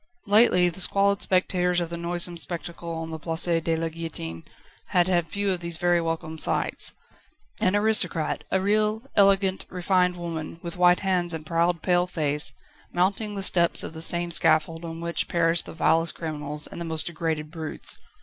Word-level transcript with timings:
Lately 0.25 0.67
the 0.67 0.81
squalid 0.81 1.21
spectators 1.21 1.79
of 1.79 1.91
the 1.91 1.95
noisome 1.95 2.35
spectacle 2.35 2.91
on 2.95 3.11
the 3.11 3.19
Place 3.19 3.43
de 3.61 3.75
la 3.75 3.87
Guillotine 3.87 4.43
had 4.87 5.07
had 5.07 5.27
few 5.27 5.51
of 5.51 5.59
these 5.59 5.77
very 5.77 6.01
welcome 6.01 6.39
sights: 6.39 6.93
an 7.59 7.75
aristocrat 7.75 8.43
a 8.49 8.59
real, 8.59 9.03
elegant, 9.15 9.67
refined 9.69 10.15
woman, 10.17 10.59
with 10.63 10.75
white 10.75 11.01
hands 11.01 11.35
and 11.35 11.45
proud, 11.45 11.83
pale 11.83 12.07
face 12.07 12.51
mounting 12.91 13.35
the 13.35 13.43
steps 13.43 13.83
of 13.83 13.93
the 13.93 14.01
same 14.01 14.31
scaffold 14.31 14.83
on 14.83 15.01
which 15.01 15.27
perished 15.27 15.67
the 15.67 15.71
vilest 15.73 16.15
criminals 16.15 16.65
and 16.65 16.83
most 16.87 17.05
degraded 17.05 17.51
brutes. 17.51 17.99